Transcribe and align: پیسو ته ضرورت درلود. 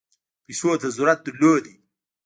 پیسو 0.45 0.69
ته 0.81 0.87
ضرورت 0.95 1.19
درلود. 1.25 1.63